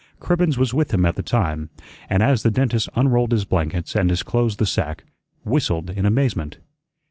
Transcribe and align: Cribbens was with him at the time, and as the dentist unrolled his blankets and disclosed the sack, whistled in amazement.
Cribbens 0.19 0.57
was 0.57 0.73
with 0.73 0.91
him 0.95 1.05
at 1.05 1.15
the 1.15 1.21
time, 1.21 1.69
and 2.09 2.23
as 2.23 2.41
the 2.41 2.49
dentist 2.49 2.89
unrolled 2.95 3.31
his 3.33 3.45
blankets 3.45 3.95
and 3.95 4.09
disclosed 4.09 4.57
the 4.57 4.65
sack, 4.65 5.03
whistled 5.45 5.91
in 5.91 6.07
amazement. 6.07 6.57